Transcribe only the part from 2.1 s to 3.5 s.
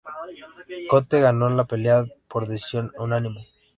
por decisión unánime.